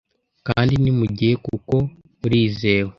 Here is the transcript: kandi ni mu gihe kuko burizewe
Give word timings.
kandi 0.47 0.73
ni 0.83 0.91
mu 0.97 1.05
gihe 1.17 1.33
kuko 1.45 1.73
burizewe 2.19 2.89